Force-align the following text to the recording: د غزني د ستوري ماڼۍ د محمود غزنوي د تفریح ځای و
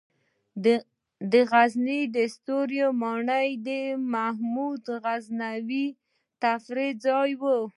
د 1.31 1.33
غزني 1.51 2.01
د 2.15 2.17
ستوري 2.35 2.79
ماڼۍ 3.01 3.49
د 3.67 3.69
محمود 4.13 4.83
غزنوي 5.03 5.87
د 5.93 5.95
تفریح 6.41 6.91
ځای 7.05 7.31
و 7.39 7.41